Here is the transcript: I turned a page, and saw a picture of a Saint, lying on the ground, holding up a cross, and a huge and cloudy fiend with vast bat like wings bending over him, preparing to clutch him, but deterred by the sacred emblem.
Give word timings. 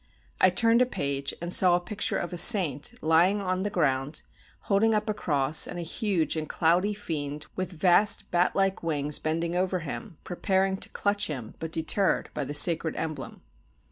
I 0.39 0.49
turned 0.49 0.81
a 0.81 0.87
page, 0.87 1.31
and 1.43 1.53
saw 1.53 1.75
a 1.75 1.79
picture 1.79 2.17
of 2.17 2.33
a 2.33 2.37
Saint, 2.39 2.95
lying 3.03 3.39
on 3.39 3.61
the 3.61 3.69
ground, 3.69 4.23
holding 4.61 4.95
up 4.95 5.07
a 5.07 5.13
cross, 5.13 5.67
and 5.67 5.77
a 5.77 5.83
huge 5.83 6.35
and 6.35 6.49
cloudy 6.49 6.95
fiend 6.95 7.45
with 7.55 7.71
vast 7.71 8.31
bat 8.31 8.55
like 8.55 8.81
wings 8.81 9.19
bending 9.19 9.55
over 9.55 9.81
him, 9.81 10.17
preparing 10.23 10.77
to 10.77 10.89
clutch 10.89 11.27
him, 11.27 11.53
but 11.59 11.71
deterred 11.71 12.29
by 12.33 12.43
the 12.45 12.55
sacred 12.55 12.95
emblem. 12.95 13.43